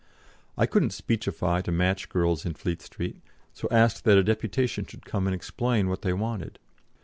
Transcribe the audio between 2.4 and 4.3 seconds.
in Fleet Street, so asked that a